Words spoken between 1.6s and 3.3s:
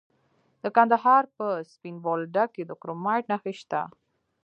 سپین بولدک کې د کرومایټ